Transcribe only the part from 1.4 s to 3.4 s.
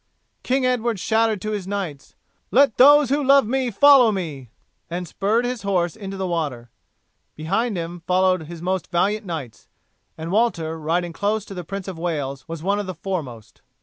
to his knights, "Let those who